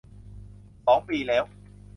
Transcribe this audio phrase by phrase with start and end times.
[0.85, 1.43] สองปีแล้ว